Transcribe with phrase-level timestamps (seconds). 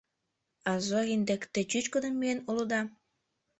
[0.71, 2.81] А Зорин дек те чӱчкыдын миен улыда?